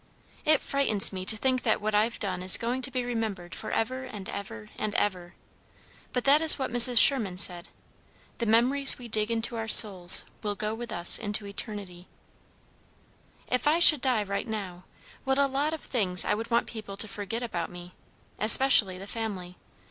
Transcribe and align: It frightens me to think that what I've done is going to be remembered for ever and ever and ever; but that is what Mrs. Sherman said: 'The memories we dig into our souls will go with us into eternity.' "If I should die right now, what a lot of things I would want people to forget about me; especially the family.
It 0.45 0.63
frightens 0.63 1.13
me 1.13 1.25
to 1.25 1.37
think 1.37 1.61
that 1.61 1.79
what 1.79 1.93
I've 1.93 2.17
done 2.17 2.41
is 2.41 2.57
going 2.57 2.81
to 2.81 2.89
be 2.89 3.05
remembered 3.05 3.53
for 3.53 3.69
ever 3.71 4.03
and 4.05 4.27
ever 4.29 4.69
and 4.75 4.95
ever; 4.95 5.35
but 6.11 6.23
that 6.23 6.41
is 6.41 6.57
what 6.57 6.71
Mrs. 6.71 6.97
Sherman 6.97 7.37
said: 7.37 7.69
'The 8.39 8.47
memories 8.47 8.97
we 8.97 9.07
dig 9.07 9.29
into 9.29 9.57
our 9.57 9.67
souls 9.67 10.25
will 10.41 10.55
go 10.55 10.73
with 10.73 10.91
us 10.91 11.19
into 11.19 11.45
eternity.' 11.45 12.07
"If 13.47 13.67
I 13.67 13.77
should 13.77 14.01
die 14.01 14.23
right 14.23 14.47
now, 14.47 14.85
what 15.23 15.37
a 15.37 15.45
lot 15.45 15.71
of 15.71 15.81
things 15.81 16.25
I 16.25 16.33
would 16.33 16.49
want 16.49 16.65
people 16.65 16.97
to 16.97 17.07
forget 17.07 17.43
about 17.43 17.69
me; 17.69 17.93
especially 18.39 18.97
the 18.97 19.05
family. 19.05 19.55